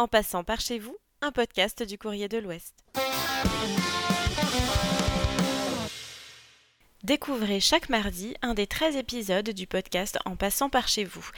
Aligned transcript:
En 0.00 0.06
passant 0.06 0.44
par 0.44 0.60
chez 0.60 0.78
vous, 0.78 0.96
un 1.22 1.32
podcast 1.32 1.82
du 1.82 1.98
Courrier 1.98 2.28
de 2.28 2.38
l'Ouest. 2.38 2.72
Découvrez 7.02 7.58
chaque 7.58 7.88
mardi 7.88 8.36
un 8.40 8.54
des 8.54 8.68
13 8.68 8.94
épisodes 8.94 9.50
du 9.50 9.66
podcast 9.66 10.16
En 10.24 10.36
passant 10.36 10.70
par 10.70 10.86
chez 10.86 11.02
vous. 11.02 11.28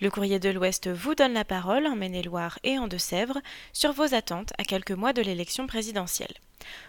Le 0.00 0.10
Courrier 0.10 0.38
de 0.38 0.48
l'Ouest 0.48 0.88
vous 0.88 1.14
donne 1.14 1.34
la 1.34 1.44
parole 1.44 1.86
en 1.86 1.94
Maine-et-Loire 1.94 2.58
et 2.64 2.78
en 2.78 2.88
Deux-Sèvres 2.88 3.42
sur 3.74 3.92
vos 3.92 4.14
attentes 4.14 4.54
à 4.56 4.64
quelques 4.64 4.92
mois 4.92 5.12
de 5.12 5.20
l'élection 5.20 5.66
présidentielle. 5.66 6.32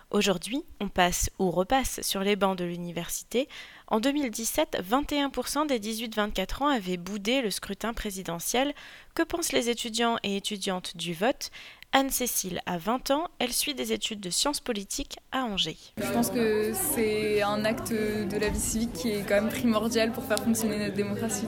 Aujourd'hui, 0.10 0.64
on 0.80 0.88
passe 0.88 1.30
ou 1.38 1.52
repasse 1.52 2.02
sur 2.02 2.22
les 2.22 2.38
bancs 2.38 2.58
de 2.58 2.64
l'université. 2.64 3.50
En 3.88 4.00
2017, 4.00 4.82
21% 4.90 5.68
des 5.68 5.80
18-24 5.80 6.64
ans 6.64 6.68
avaient 6.68 6.98
boudé 6.98 7.42
le 7.42 7.52
scrutin 7.52 7.94
présidentiel. 7.94 8.74
Que 9.16 9.24
pensent 9.24 9.52
les 9.52 9.70
étudiants 9.70 10.18
et 10.24 10.38
étudiantes 10.38 10.96
du 10.96 11.14
vote? 11.14 11.52
Anne-Cécile 11.92 12.62
a 12.66 12.78
20 12.78 13.12
ans, 13.12 13.28
elle 13.40 13.54
suit 13.54 13.74
des 13.74 13.94
études 13.94 14.20
de 14.20 14.30
sciences 14.30 14.60
politiques 14.60 15.18
à 15.32 15.44
Angers. 15.44 15.78
Je 15.98 16.12
pense 16.12 16.30
que 16.30 16.74
c'est 16.74 17.42
un 17.42 17.64
acte 17.66 17.92
de 17.92 18.38
la 18.38 18.50
vie 18.50 18.60
civique 18.60 18.94
qui 18.94 19.12
est 19.12 19.24
quand 19.28 19.36
même 19.36 19.50
primordial 19.50 20.12
pour 20.12 20.24
faire 20.26 20.40
fonctionner 20.40 20.80
notre 20.80 20.96
démocratie. 20.96 21.48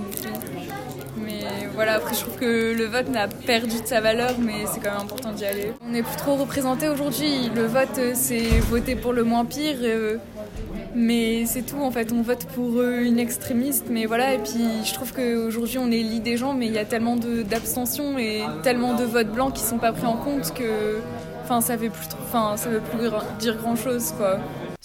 Mais 1.18 1.68
voilà, 1.74 1.94
après 1.94 2.16
je 2.16 2.22
trouve 2.22 2.36
que 2.38 2.74
le 2.76 2.86
vote 2.86 3.10
n'a 3.10 3.28
perdu 3.28 3.82
de 3.82 3.88
sa 3.88 4.02
valeur, 4.02 4.32
mais 4.40 4.66
c'est 4.72 4.80
quand 4.80 4.92
même 4.92 5.02
important 5.02 5.32
d'y 5.32 5.46
aller. 5.46 5.74
On 5.86 5.92
n'est 5.92 6.04
plus 6.04 6.16
trop 6.16 6.36
représenté 6.36 6.90
aujourd'hui. 6.90 7.50
Le 7.56 7.66
vote, 7.66 8.00
c'est 8.14 8.60
voter 8.70 8.96
pour 8.96 9.14
le 9.14 9.24
moins 9.24 9.46
pire. 9.46 9.78
Euh, 9.82 10.18
mais 10.96 11.46
c'est 11.46 11.62
tout, 11.62 11.82
en 11.82 11.92
fait, 11.92 12.12
on 12.12 12.22
vote 12.22 12.46
pour 12.56 12.82
une 12.82 13.20
extrémiste, 13.20 13.86
mais 13.90 14.06
voilà, 14.06 14.34
et 14.34 14.40
puis 14.40 14.84
je 14.84 14.94
trouve 14.94 15.14
qu'aujourd'hui 15.14 15.78
on 15.78 15.92
élit 15.92 16.20
des 16.20 16.36
gens, 16.36 16.54
mais 16.54 16.66
il 16.66 16.74
y 16.74 16.80
a 16.80 16.86
tellement 16.86 17.16
d'abstention 17.16 18.18
et 18.18 18.42
tellement 18.64 18.96
de 18.96 19.04
votes 19.04 19.32
blancs 19.32 19.54
qui 19.54 19.62
sont 19.62 19.78
pas 19.78 19.92
pris 19.92 20.08
en 20.08 20.18
compte 20.18 20.52
que 20.54 20.98
enfin, 21.44 21.62
ça 21.62 21.76
ne 21.76 21.80
veut 21.80 21.90
plus 22.82 23.10
dire 23.40 23.58
grand-chose, 23.58 24.14
quoi. 24.18 24.40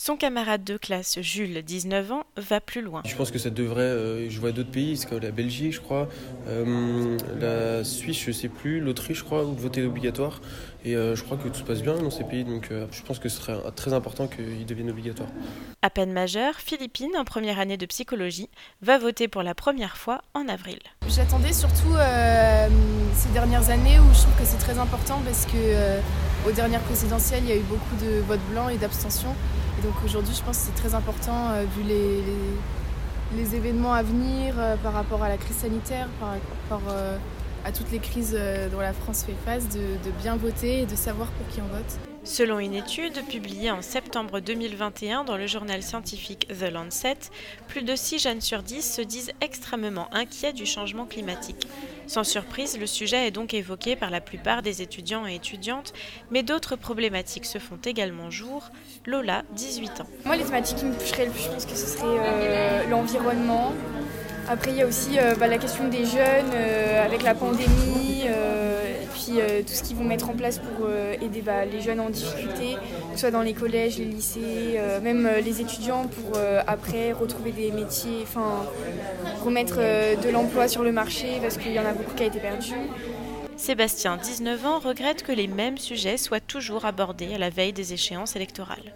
Son 0.07 0.19
camarade 0.19 0.65
de 0.65 0.77
classe, 0.77 1.19
Jules, 1.23 1.63
19 1.63 2.13
ans, 2.13 2.25
va 2.37 2.61
plus 2.61 2.83
loin. 2.83 3.01
Je 3.07 3.17
pense 3.17 3.31
que 3.31 3.39
ça 3.39 3.49
devrait. 3.49 3.81
Euh, 3.81 4.29
je 4.29 4.39
vois 4.39 4.53
d'autres 4.53 4.71
pays, 4.71 5.03
comme 5.09 5.21
la 5.21 5.31
Belgique, 5.31 5.73
je 5.73 5.81
crois, 5.81 6.11
euh, 6.47 7.17
la 7.41 7.85
Suisse, 7.85 8.23
je 8.23 8.31
sais 8.31 8.49
plus, 8.49 8.81
l'Autriche, 8.81 9.21
je 9.21 9.25
crois, 9.25 9.47
où 9.47 9.55
voter 9.55 9.83
obligatoire. 9.83 10.43
Et 10.85 10.95
euh, 10.95 11.17
je 11.17 11.25
crois 11.25 11.39
que 11.39 11.49
tout 11.49 11.55
se 11.55 11.63
passe 11.63 11.81
bien 11.81 11.95
dans 11.95 12.11
ces 12.11 12.25
pays, 12.25 12.45
donc 12.45 12.69
je 12.71 13.03
pense 13.03 13.19
que 13.19 13.31
ce 13.31 13.41
serait 13.41 13.57
très 13.75 13.95
important 13.95 14.29
qu'ils 14.29 14.67
deviennent 14.67 14.91
obligatoires. 14.91 15.31
À 15.81 15.89
peine 15.89 16.13
majeur, 16.13 16.57
Philippine, 16.57 17.13
en 17.17 17.25
première 17.25 17.59
année 17.59 17.79
de 17.79 17.87
psychologie, 17.87 18.51
va 18.83 18.99
voter 18.99 19.27
pour 19.27 19.43
la 19.43 19.55
première 19.55 19.97
fois 19.97 20.21
en 20.35 20.49
avril. 20.49 20.81
J'attendais 21.09 21.55
surtout 21.55 21.97
ces 23.15 23.31
dernières 23.31 23.71
années 23.71 23.99
où 23.99 24.13
je 24.13 24.21
trouve 24.21 24.37
que 24.39 24.45
c'est 24.45 24.59
très 24.59 24.79
important 24.79 25.23
parce 25.25 25.47
que 25.47 25.99
aux 26.47 26.53
dernières 26.53 26.83
présidentielles, 26.83 27.43
il 27.45 27.49
y 27.49 27.53
a 27.53 27.57
eu 27.57 27.65
beaucoup 27.71 27.97
de 28.05 28.21
votes 28.21 28.45
blancs 28.51 28.71
et 28.71 28.77
d'abstention. 28.77 29.35
Donc 29.85 29.93
aujourd'hui, 30.03 30.35
je 30.35 30.43
pense 30.43 30.59
que 30.59 30.65
c'est 30.65 30.83
très 30.83 30.95
important, 30.95 31.51
euh, 31.51 31.65
vu 31.77 31.83
les, 31.83 32.23
les, 33.37 33.55
événements 33.55 33.93
à 33.93 34.03
venir 34.03 34.55
euh, 34.57 34.77
par 34.77 34.95
rapport 34.95 35.23
à 35.23 35.29
la 35.29 35.37
crise 35.37 35.57
sanitaire, 35.57 36.09
par 36.19 36.31
rapport 36.31 36.91
euh, 36.91 37.19
à 37.67 37.71
toutes 37.71 37.91
les 37.93 37.99
crises 37.99 38.37
dont 38.73 38.81
la 38.81 38.95
France 38.95 39.25
fait 39.25 39.35
face, 39.45 39.69
de, 39.69 39.81
de 39.81 40.11
bien 40.23 40.37
voter 40.37 40.81
et 40.81 40.87
de 40.87 40.97
savoir 40.97 41.29
pour 41.29 41.47
qui 41.49 41.61
on 41.61 41.67
vote. 41.67 41.99
Selon 42.25 42.59
une 42.59 42.73
étude 42.73 43.23
publiée 43.27 43.71
en 43.71 43.83
septembre 43.83 44.41
2021 44.41 45.25
dans 45.25 45.37
le 45.37 45.47
journal 45.47 45.83
scientifique 45.83 46.49
The 46.49 46.73
Lancet, 46.73 47.19
plus 47.69 47.83
de 47.83 47.95
6 47.95 48.19
jeunes 48.19 48.41
sur 48.41 48.63
10 48.63 48.95
se 48.95 49.03
disent 49.03 49.33
extrêmement 49.43 50.09
inquiets 50.15 50.55
du 50.55 50.65
changement 50.65 51.05
climatique. 51.05 51.67
Sans 52.07 52.25
surprise, 52.25 52.79
le 52.79 52.87
sujet 52.87 53.27
est 53.27 53.31
donc 53.31 53.55
évoqué 53.55 53.97
par 53.97 54.11
la 54.11 54.21
plupart 54.21 54.63
des 54.63 54.83
étudiants 54.83 55.27
et 55.27 55.35
étudiantes, 55.35 55.93
mais 56.31 56.43
d'autres 56.43 56.77
problématiques 56.77 57.47
se 57.47 57.59
font 57.59 57.79
également 57.85 58.31
jour. 58.31 58.71
Lola, 59.07 59.43
18 59.53 60.01
ans. 60.01 60.07
Moi, 60.25 60.37
les 60.37 60.45
thématiques 60.45 60.79
qui 60.79 60.85
me 60.85 60.95
toucheraient 60.95 61.27
le 61.27 61.33
plus, 61.33 61.45
je 61.45 61.49
pense 61.49 61.67
que 61.67 61.75
ce 61.77 61.87
serait 61.87 62.05
euh, 62.07 62.89
l'environnement. 62.89 63.73
Après, 64.49 64.71
il 64.71 64.77
y 64.77 64.83
a 64.83 64.87
aussi 64.87 65.19
euh, 65.19 65.35
bah, 65.37 65.47
la 65.47 65.59
question 65.59 65.89
des 65.89 66.05
jeunes 66.05 66.53
euh, 66.55 67.05
avec 67.05 67.23
la 67.23 67.35
pandémie 67.35 68.25
euh, 69.55 69.63
tout 69.63 69.73
ce 69.73 69.83
qu'ils 69.83 69.97
vont 69.97 70.05
mettre 70.05 70.29
en 70.31 70.35
place 70.35 70.59
pour 70.59 70.87
euh, 70.87 71.15
aider 71.21 71.41
bah, 71.41 71.65
les 71.65 71.81
jeunes 71.81 72.01
en 72.01 72.11
difficulté, 72.11 72.75
que 72.75 73.15
ce 73.15 73.21
soit 73.21 73.31
dans 73.31 73.43
les 73.43 73.55
collèges, 73.55 73.99
les 73.99 74.05
lycées, 74.05 74.75
euh, 74.77 75.01
même 75.01 75.29
les 75.45 75.61
étudiants 75.61 76.07
pour 76.07 76.39
après 76.67 77.13
retrouver 77.13 77.53
des 77.53 77.71
métiers, 77.71 78.21
enfin 78.23 78.67
remettre 79.45 79.77
de 79.77 80.31
l'emploi 80.31 80.69
sur 80.69 80.83
le 80.83 80.93
marché 80.93 81.39
parce 81.41 81.57
qu'il 81.57 81.73
y 81.73 81.79
en 81.79 81.87
a 81.87 81.93
beaucoup 81.93 82.15
qui 82.15 82.23
a 82.23 82.27
été 82.27 82.41
perdu. 82.41 82.73
Sébastien, 83.57 84.17
19 84.17 84.67
ans, 84.67 84.79
regrette 84.79 85.23
que 85.23 85.33
les 85.33 85.47
mêmes 85.47 85.79
sujets 85.79 86.17
soient 86.17 86.41
toujours 86.41 86.85
abordés 86.85 87.35
à 87.35 87.39
la 87.39 87.51
veille 87.51 87.73
des 87.73 87.93
échéances 87.93 88.37
électorales 88.37 88.95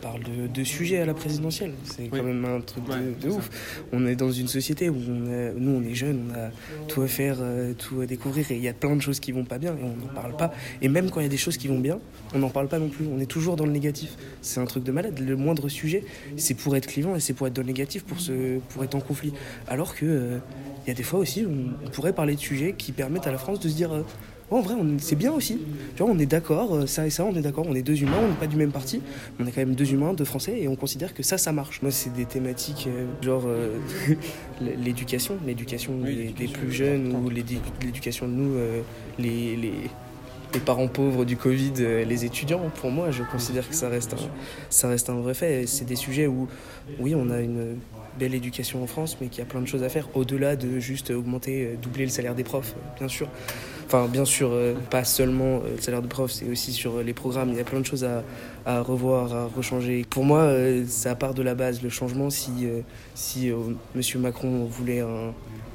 parle 0.00 0.22
de, 0.52 0.64
sujets 0.64 0.98
à 0.98 1.06
la 1.06 1.14
présidentielle. 1.14 1.72
C'est 1.84 2.08
quand 2.08 2.22
même 2.22 2.44
un 2.44 2.60
truc 2.60 2.84
de, 3.20 3.28
ouf. 3.28 3.50
On 3.92 4.06
est 4.06 4.16
dans 4.16 4.30
une 4.30 4.48
société 4.48 4.88
où 4.88 4.96
nous, 4.96 5.70
on 5.70 5.82
est 5.82 5.94
jeunes, 5.94 6.30
on 6.30 6.38
a 6.38 6.50
tout 6.86 7.02
à 7.02 7.06
faire, 7.06 7.36
euh, 7.40 7.74
tout 7.74 8.00
à 8.00 8.06
découvrir, 8.06 8.50
et 8.50 8.56
il 8.56 8.62
y 8.62 8.68
a 8.68 8.72
plein 8.72 8.94
de 8.94 9.00
choses 9.00 9.20
qui 9.20 9.32
vont 9.32 9.44
pas 9.44 9.58
bien, 9.58 9.72
et 9.72 9.82
on 9.82 9.96
n'en 9.96 10.12
parle 10.12 10.36
pas. 10.36 10.52
Et 10.82 10.88
même 10.88 11.10
quand 11.10 11.20
il 11.20 11.24
y 11.24 11.26
a 11.26 11.30
des 11.30 11.36
choses 11.36 11.56
qui 11.56 11.68
vont 11.68 11.78
bien, 11.78 11.98
on 12.34 12.38
n'en 12.38 12.50
parle 12.50 12.68
pas 12.68 12.78
non 12.78 12.88
plus. 12.88 13.06
On 13.06 13.20
est 13.20 13.26
toujours 13.26 13.56
dans 13.56 13.66
le 13.66 13.72
négatif. 13.72 14.16
C'est 14.42 14.60
un 14.60 14.66
truc 14.66 14.84
de 14.84 14.92
malade. 14.92 15.18
Le 15.18 15.36
moindre 15.36 15.68
sujet, 15.68 16.04
c'est 16.36 16.54
pour 16.54 16.76
être 16.76 16.86
clivant 16.86 17.14
et 17.16 17.20
c'est 17.20 17.32
pour 17.34 17.46
être 17.46 17.54
dans 17.54 17.62
le 17.62 17.68
négatif, 17.68 18.04
pour, 18.04 18.20
se, 18.20 18.58
pour 18.70 18.84
être 18.84 18.94
en 18.94 19.00
conflit. 19.00 19.32
Alors 19.66 19.94
que 19.94 20.06
euh, 20.06 20.38
il 20.86 20.88
y 20.88 20.92
a 20.92 20.94
des 20.94 21.02
fois 21.02 21.18
aussi, 21.18 21.46
on, 21.46 21.90
pourrait 21.90 22.12
parler 22.12 22.34
de 22.34 22.40
sujets 22.40 22.74
qui 22.76 22.92
permettent 22.92 23.26
à 23.26 23.32
la 23.32 23.38
France 23.38 23.60
de 23.60 23.68
se 23.68 23.74
dire. 23.74 23.92
Euh, 23.92 24.02
en 24.50 24.60
vrai, 24.60 24.74
c'est 24.98 25.16
bien 25.16 25.32
aussi. 25.32 25.58
Tu 25.94 26.02
vois, 26.02 26.10
on 26.10 26.18
est 26.18 26.26
d'accord, 26.26 26.74
euh, 26.74 26.86
ça 26.86 27.06
et 27.06 27.10
ça, 27.10 27.24
on 27.24 27.34
est 27.34 27.42
d'accord, 27.42 27.66
on 27.68 27.74
est 27.74 27.82
deux 27.82 28.00
humains, 28.00 28.18
on 28.22 28.28
n'est 28.28 28.34
pas 28.34 28.46
du 28.46 28.56
même 28.56 28.72
parti, 28.72 29.02
on 29.38 29.46
est 29.46 29.50
quand 29.50 29.60
même 29.60 29.74
deux 29.74 29.92
humains, 29.92 30.14
deux 30.14 30.24
Français, 30.24 30.58
et 30.60 30.68
on 30.68 30.76
considère 30.76 31.12
que 31.12 31.22
ça, 31.22 31.36
ça 31.36 31.52
marche. 31.52 31.82
Moi, 31.82 31.90
c'est 31.90 32.12
des 32.12 32.24
thématiques 32.24 32.88
euh, 32.88 33.06
genre 33.22 33.42
euh, 33.46 33.76
l'éducation, 34.60 35.36
l'éducation 35.46 35.98
des, 35.98 36.48
plus 36.48 36.72
jeunes, 36.72 37.14
ou 37.14 37.28
l'éducation 37.28 38.26
de 38.26 38.32
nous, 38.32 38.56
les, 39.18 39.56
les, 39.56 39.72
les, 40.54 40.60
parents 40.60 40.88
pauvres 40.88 41.24
du 41.24 41.36
Covid, 41.36 41.72
les 42.06 42.24
étudiants. 42.24 42.70
Pour 42.80 42.90
moi, 42.90 43.10
je 43.10 43.22
considère 43.22 43.68
que 43.68 43.74
ça 43.74 43.88
reste 43.88 44.14
un, 44.14 44.16
ça 44.70 44.88
reste 44.88 45.10
un 45.10 45.20
vrai 45.20 45.34
fait. 45.34 45.66
C'est 45.66 45.84
des 45.84 45.96
sujets 45.96 46.26
où, 46.26 46.48
oui, 46.98 47.14
on 47.14 47.30
a 47.30 47.40
une 47.40 47.76
belle 48.18 48.34
éducation 48.34 48.82
en 48.82 48.86
France, 48.86 49.18
mais 49.20 49.28
qu'il 49.28 49.40
y 49.40 49.42
a 49.42 49.46
plein 49.46 49.60
de 49.60 49.66
choses 49.66 49.82
à 49.82 49.88
faire, 49.88 50.08
au-delà 50.14 50.56
de 50.56 50.78
juste 50.80 51.10
augmenter, 51.10 51.78
doubler 51.80 52.04
le 52.04 52.10
salaire 52.10 52.34
des 52.34 52.44
profs, 52.44 52.74
bien 52.98 53.08
sûr. 53.08 53.28
Enfin, 53.88 54.06
bien 54.06 54.26
sûr, 54.26 54.50
euh, 54.52 54.74
pas 54.90 55.02
seulement 55.02 55.62
euh, 55.64 55.76
le 55.76 55.80
salaire 55.80 56.02
de 56.02 56.08
prof, 56.08 56.30
c'est 56.30 56.44
aussi 56.50 56.74
sur 56.74 56.96
euh, 56.96 57.02
les 57.02 57.14
programmes. 57.14 57.48
Il 57.48 57.56
y 57.56 57.60
a 57.60 57.64
plein 57.64 57.80
de 57.80 57.86
choses 57.86 58.04
à, 58.04 58.82
revoir, 58.82 59.34
à 59.34 59.46
rechanger. 59.46 60.04
Pour 60.10 60.26
moi, 60.26 60.52
ça 60.86 61.14
part 61.14 61.32
de 61.32 61.42
la 61.42 61.54
base, 61.54 61.80
le 61.80 61.88
changement. 61.88 62.28
Si, 62.28 62.68
si 63.14 63.48
M. 63.48 64.02
Macron 64.16 64.66
voulait, 64.66 65.02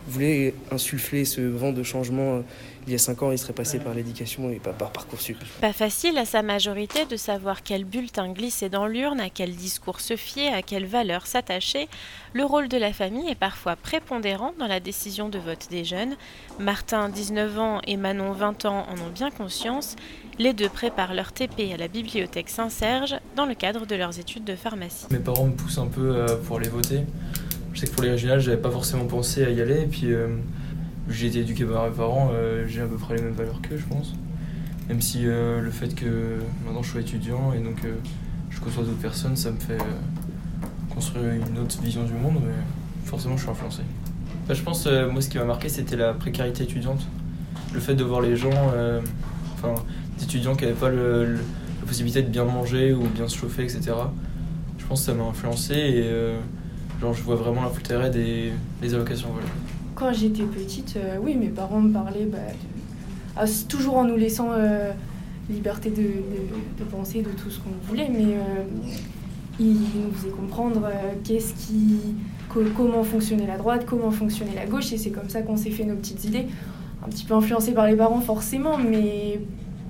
voulait 0.07 0.53
insuffler 0.69 1.25
ce 1.25 1.41
vent 1.41 1.71
de 1.71 1.81
changement 1.81 2.43
il 2.85 2.91
y 2.91 2.95
a 2.95 2.99
cinq 2.99 3.23
ans, 3.23 3.31
il 3.31 3.37
serait 3.37 3.53
passé 3.53 3.79
par 3.79 3.93
l'éducation 3.93 4.49
et 4.49 4.59
pas 4.59 4.73
par 4.73 4.91
Parcoursup. 4.91 5.37
Pas 5.61 5.71
facile 5.71 6.17
à 6.17 6.25
sa 6.25 6.41
majorité 6.41 7.05
de 7.05 7.15
savoir 7.15 7.63
quel 7.63 7.85
bulletin 7.85 8.33
glisser 8.33 8.67
dans 8.67 8.87
l'urne, 8.87 9.21
à 9.21 9.29
quel 9.29 9.55
discours 9.55 10.01
se 10.01 10.17
fier, 10.17 10.53
à 10.53 10.61
quelle 10.61 10.85
valeur 10.85 11.25
s'attacher. 11.25 11.87
Le 12.33 12.43
rôle 12.43 12.67
de 12.67 12.77
la 12.77 12.91
famille 12.91 13.29
est 13.29 13.35
parfois 13.35 13.75
prépondérant 13.75 14.53
dans 14.59 14.67
la 14.67 14.81
décision 14.81 15.29
de 15.29 15.39
vote 15.39 15.67
des 15.69 15.85
jeunes. 15.85 16.15
Martin, 16.59 17.07
19 17.07 17.59
ans, 17.59 17.79
et 17.87 17.95
Manon, 18.03 18.33
20 18.33 18.65
ans, 18.65 18.85
en 18.89 18.95
ont 18.95 19.11
bien 19.13 19.31
conscience. 19.31 19.95
Les 20.37 20.51
deux 20.51 20.67
préparent 20.67 21.13
leur 21.13 21.31
TP 21.31 21.71
à 21.73 21.77
la 21.77 21.87
bibliothèque 21.87 22.49
Saint-Serge 22.49 23.15
dans 23.37 23.45
le 23.45 23.55
cadre 23.55 23.85
de 23.85 23.95
leurs 23.95 24.19
études 24.19 24.43
de 24.43 24.57
pharmacie. 24.57 25.05
Mes 25.09 25.19
parents 25.19 25.45
me 25.45 25.53
poussent 25.53 25.77
un 25.77 25.87
peu 25.87 26.13
euh, 26.13 26.35
pour 26.45 26.59
les 26.59 26.67
voter. 26.67 27.05
Je 27.73 27.79
sais 27.79 27.87
que 27.87 27.93
pour 27.93 28.03
les 28.03 28.09
régionales, 28.09 28.41
j'avais 28.41 28.57
pas 28.57 28.71
forcément 28.71 29.05
pensé 29.05 29.45
à 29.45 29.49
y 29.51 29.61
aller. 29.61 29.83
Et 29.83 29.85
puis, 29.85 30.11
euh, 30.11 30.27
j'ai 31.07 31.27
été 31.27 31.39
éduqué 31.39 31.63
par 31.63 31.87
mes 31.87 31.95
parents, 31.95 32.31
euh, 32.33 32.65
j'ai 32.67 32.81
à 32.81 32.87
peu 32.87 32.97
près 32.97 33.15
les 33.15 33.21
mêmes 33.21 33.31
valeurs 33.31 33.61
qu'eux, 33.61 33.77
je 33.77 33.85
pense. 33.85 34.15
Même 34.89 34.99
si 34.99 35.25
euh, 35.25 35.61
le 35.61 35.71
fait 35.71 35.95
que 35.95 36.39
maintenant 36.65 36.83
je 36.83 36.91
sois 36.91 36.99
étudiant 36.99 37.53
et 37.53 37.59
donc 37.59 37.77
je 38.49 38.59
côtoie 38.59 38.83
d'autres 38.83 38.99
personnes, 38.99 39.37
ça 39.37 39.49
me 39.49 39.57
fait 39.57 39.77
construire 40.93 41.31
une 41.31 41.57
autre 41.57 41.81
vision 41.81 42.03
du 42.03 42.11
monde, 42.11 42.41
mais 42.45 42.51
forcément 43.05 43.37
je 43.37 43.43
suis 43.43 43.49
influencé. 43.49 43.81
Bah, 44.45 44.55
je 44.55 44.61
pense, 44.61 44.87
moi 44.87 45.21
ce 45.21 45.29
qui 45.29 45.37
m'a 45.37 45.45
marqué, 45.45 45.69
c'était 45.69 45.95
la 45.95 46.13
précarité 46.13 46.63
étudiante. 46.63 47.07
Le 47.73 47.79
fait 47.79 47.95
de 47.95 48.03
voir 48.03 48.21
les 48.21 48.35
gens, 48.35 48.51
enfin, 49.55 49.75
des 50.17 50.25
étudiants 50.25 50.55
qui 50.55 50.65
n'avaient 50.65 50.77
pas 50.77 50.91
la 50.91 51.37
possibilité 51.87 52.21
de 52.21 52.29
bien 52.29 52.45
manger 52.45 52.93
ou 52.93 53.03
bien 53.07 53.27
se 53.27 53.37
chauffer, 53.37 53.63
etc. 53.63 53.91
Je 54.77 54.85
pense 54.85 55.01
que 55.01 55.05
ça 55.07 55.13
m'a 55.13 55.23
influencé 55.23 55.73
et 55.73 56.09
genre, 57.01 57.13
je 57.13 57.23
vois 57.23 57.35
vraiment 57.35 57.63
l'intérêt 57.63 58.09
des, 58.09 58.53
des 58.81 58.93
allocations. 58.93 59.29
Quand 59.95 60.11
j'étais 60.11 60.43
petite, 60.43 60.95
euh, 60.97 61.17
oui, 61.21 61.35
mes 61.35 61.49
parents 61.49 61.81
me 61.81 61.93
parlaient 61.93 62.25
bah, 62.25 62.37
ah, 63.35 63.45
toujours 63.69 63.97
en 63.97 64.05
nous 64.05 64.15
laissant 64.15 64.49
euh, 64.51 64.91
liberté 65.49 65.91
de, 65.91 66.83
penser 66.85 67.21
de 67.21 67.29
tout 67.29 67.49
ce 67.49 67.59
qu'on 67.59 67.69
voulait, 67.87 68.09
mais 68.09 68.33
euh, 68.33 68.63
ils 69.59 69.73
nous 69.73 70.11
faisaient 70.13 70.33
comprendre 70.33 70.89
qu'est-ce 71.23 71.53
qui, 71.53 71.99
comment 72.75 73.03
fonctionnait 73.03 73.45
la 73.45 73.57
droite, 73.57 73.85
comment 73.85 74.11
fonctionnait 74.11 74.55
la 74.55 74.65
gauche, 74.65 74.91
et 74.93 74.97
c'est 74.97 75.11
comme 75.11 75.29
ça 75.29 75.41
qu'on 75.41 75.57
s'est 75.57 75.71
fait 75.71 75.83
nos 75.83 75.95
petites 75.95 76.25
idées. 76.25 76.47
Un 77.05 77.09
petit 77.09 77.25
peu 77.25 77.33
influencé 77.33 77.73
par 77.73 77.87
les 77.87 77.95
parents 77.95 78.21
forcément, 78.21 78.77
mais 78.77 79.41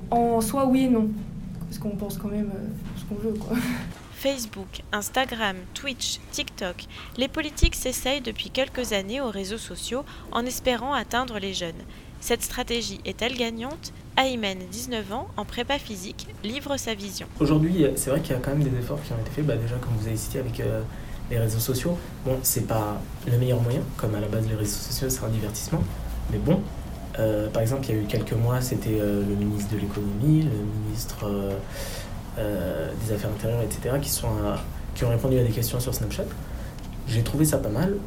en 0.10 0.42
soi, 0.42 0.66
oui 0.66 0.86
et 0.86 0.90
non. 0.90 1.10
Parce 1.68 1.78
qu'on 1.78 1.96
pense 1.96 2.18
quand 2.18 2.30
même 2.30 2.52
ce 2.98 3.04
qu'on 3.06 3.16
veut, 3.16 3.34
quoi. 3.34 3.56
Facebook, 4.24 4.84
Instagram, 4.94 5.58
Twitch, 5.74 6.20
TikTok, 6.32 6.86
les 7.18 7.28
politiques 7.28 7.76
s'essayent 7.76 8.22
depuis 8.22 8.50
quelques 8.50 8.94
années 8.94 9.20
aux 9.20 9.30
réseaux 9.30 9.58
sociaux 9.58 10.06
en 10.32 10.46
espérant 10.46 10.94
atteindre 10.94 11.40
les 11.40 11.54
jeunes. 11.54 11.82
Cette 12.22 12.42
stratégie 12.42 13.02
est-elle 13.04 13.36
gagnante? 13.36 13.92
Aymen, 14.16 14.60
19 14.72 15.12
ans, 15.12 15.28
en 15.36 15.44
prépa 15.44 15.78
physique, 15.78 16.28
livre 16.42 16.78
sa 16.78 16.94
vision. 16.94 17.28
Aujourd'hui, 17.42 17.86
c'est 17.98 18.12
vrai 18.12 18.22
qu'il 18.22 18.32
y 18.32 18.38
a 18.38 18.40
quand 18.40 18.52
même 18.52 18.64
des 18.64 18.78
efforts 18.78 19.04
qui 19.04 19.12
ont 19.12 19.18
été 19.20 19.30
faits, 19.30 19.46
bah, 19.46 19.58
déjà 19.58 19.76
comme 19.76 19.92
vous 20.00 20.08
avez 20.08 20.16
cité 20.16 20.40
avec 20.40 20.58
euh, 20.62 20.82
les 21.30 21.38
réseaux 21.38 21.60
sociaux. 21.60 21.98
Bon, 22.24 22.40
c'est 22.44 22.66
pas 22.66 23.02
le 23.30 23.38
meilleur 23.38 23.60
moyen, 23.62 23.82
comme 23.98 24.16
à 24.16 24.22
la 24.22 24.28
base 24.28 24.48
les 24.48 24.56
réseaux 24.56 24.72
sociaux 24.72 25.10
c'est 25.10 25.26
un 25.26 25.30
divertissement, 25.30 25.84
mais 26.32 26.38
bon, 26.38 26.62
euh, 27.20 27.50
par 27.50 27.62
exemple, 27.62 27.86
il 27.88 27.96
y 27.96 27.98
a 27.98 28.02
eu 28.02 28.06
quelques 28.06 28.34
mois, 28.34 28.62
c'était 28.62 29.00
euh, 29.00 29.22
le 29.28 29.36
ministre 29.36 29.74
de 29.74 29.80
l'économie, 29.80 30.44
le 30.44 30.88
ministre 30.88 31.26
des 32.38 33.14
Affaires 33.14 33.30
intérieures, 33.30 33.62
etc., 33.62 33.96
qui, 34.02 35.06
ont 35.06 35.10
répondu 35.10 35.38
à 35.38 35.44
des 35.44 35.52
questions 35.52 35.80
sur 35.80 35.94
Snapchat. 35.94 36.26
J'ai 37.08 37.22
trouvé 37.22 37.46
ça 37.46 37.58
pas 37.60 37.70
mal. 37.70 37.98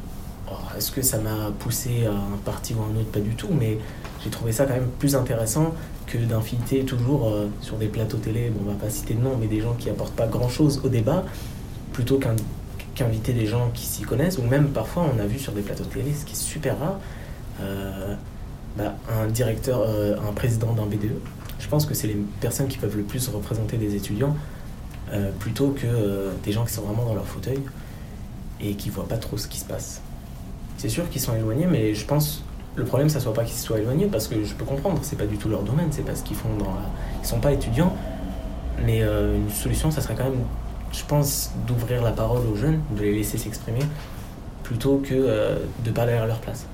Est-ce 0.77 0.91
que 0.91 1.01
ça 1.01 1.17
m'a 1.17 1.51
poussé 1.59 2.05
à 2.05 2.11
un 2.11 2.37
parti 2.43 2.73
ou 2.73 2.81
à 2.81 2.85
un 2.85 2.99
autre? 2.99 3.11
Pas 3.11 3.19
du 3.19 3.35
tout, 3.35 3.49
mais 3.57 3.77
j'ai 4.23 4.29
trouvé 4.29 4.51
ça 4.51 4.65
quand 4.65 4.73
même 4.73 4.89
plus 4.99 5.15
intéressant 5.15 5.73
que 6.07 6.17
d'inviter 6.17 6.85
toujours 6.85 7.29
euh, 7.29 7.47
sur 7.61 7.77
des 7.77 7.87
plateaux 7.87 8.17
télé, 8.17 8.49
bon, 8.49 8.61
on 8.65 8.73
va 8.73 8.77
pas 8.77 8.89
citer 8.89 9.13
de 9.13 9.21
nom, 9.21 9.37
mais 9.39 9.47
des 9.47 9.61
gens 9.61 9.73
qui 9.73 9.89
apportent 9.89 10.15
pas 10.15 10.27
grand 10.27 10.49
chose 10.49 10.81
au 10.83 10.89
débat, 10.89 11.23
plutôt 11.91 12.19
qu'inviter 12.95 13.33
des 13.33 13.45
gens 13.45 13.69
qui 13.73 13.85
s'y 13.85 14.03
connaissent, 14.03 14.37
ou 14.37 14.43
même 14.43 14.69
parfois 14.69 15.05
on 15.13 15.19
a 15.19 15.25
vu 15.25 15.37
sur 15.37 15.51
des 15.51 15.61
plateaux 15.61 15.83
télé, 15.83 16.13
ce 16.13 16.25
qui 16.25 16.33
est 16.33 16.35
super 16.35 16.79
rare, 16.79 16.99
euh, 17.61 18.15
bah, 18.77 18.95
un 19.09 19.27
directeur, 19.27 19.81
euh, 19.81 20.15
un 20.27 20.33
président 20.33 20.73
d'un 20.73 20.85
BDE. 20.85 21.19
Je 21.59 21.67
pense 21.67 21.85
que 21.85 21.93
c'est 21.93 22.07
les 22.07 22.17
personnes 22.39 22.67
qui 22.67 22.77
peuvent 22.77 22.95
le 22.95 23.03
plus 23.03 23.27
représenter 23.29 23.77
des 23.77 23.95
étudiants, 23.95 24.35
plutôt 25.39 25.69
que 25.69 26.31
des 26.43 26.51
gens 26.51 26.65
qui 26.65 26.73
sont 26.73 26.81
vraiment 26.81 27.05
dans 27.05 27.13
leur 27.13 27.25
fauteuil 27.25 27.61
et 28.59 28.75
qui 28.75 28.89
voient 28.89 29.07
pas 29.07 29.15
trop 29.15 29.37
ce 29.37 29.47
qui 29.47 29.57
se 29.57 29.65
passe. 29.65 30.01
C'est 30.77 30.89
sûr 30.89 31.09
qu'ils 31.09 31.21
sont 31.21 31.33
éloignés, 31.33 31.65
mais 31.65 31.95
je 31.95 32.05
pense 32.05 32.43
le 32.77 32.83
problème, 32.83 33.09
ça 33.09 33.19
soit 33.19 33.33
pas 33.33 33.43
qu'ils 33.43 33.57
soient 33.57 33.79
éloignés, 33.79 34.05
parce 34.05 34.27
que 34.27 34.43
je 34.43 34.53
peux 34.53 34.63
comprendre, 34.63 34.99
c'est 35.01 35.17
pas 35.17 35.25
du 35.25 35.37
tout 35.37 35.49
leur 35.49 35.63
domaine, 35.63 35.87
c'est 35.89 36.05
pas 36.05 36.15
ce 36.15 36.23
qu'ils 36.23 36.37
font 36.37 36.55
dans 36.59 36.65
la... 36.65 36.81
Ils 37.23 37.27
sont 37.27 37.39
pas 37.39 37.51
étudiants, 37.51 37.91
mais 38.85 39.01
euh, 39.01 39.35
une 39.35 39.49
solution, 39.49 39.89
ça 39.89 40.01
serait 40.01 40.13
quand 40.13 40.25
même, 40.25 40.43
je 40.91 41.03
pense, 41.03 41.51
d'ouvrir 41.65 42.03
la 42.03 42.11
parole 42.11 42.45
aux 42.45 42.55
jeunes, 42.55 42.79
de 42.95 43.01
les 43.01 43.15
laisser 43.15 43.39
s'exprimer, 43.39 43.81
plutôt 44.61 45.01
que 45.03 45.15
euh, 45.15 45.57
de 45.83 45.89
parler 45.89 46.13
à 46.13 46.27
leur 46.27 46.39
place. 46.39 46.67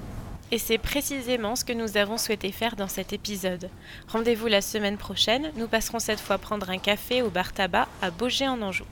Et 0.54 0.60
c'est 0.60 0.78
précisément 0.78 1.56
ce 1.56 1.66
que 1.66 1.74
nous 1.74 1.98
avons 1.98 2.20
souhaité 2.20 2.52
faire 2.52 2.76
dans 2.76 2.88
cet 2.88 3.12
épisode. 3.12 3.72
Rendez-vous 4.08 4.46
la 4.46 4.62
semaine 4.62 4.98
prochaine, 4.98 5.52
nous 5.56 5.68
passerons 5.68 5.98
cette 5.98 6.20
fois 6.20 6.38
prendre 6.38 6.70
un 6.70 6.78
café 6.78 7.24
au 7.24 7.32
bar 7.32 7.54
tabac 7.54 7.88
à 8.04 8.12
Beaugé 8.12 8.48
en 8.48 8.62
Anjou. 8.62 8.86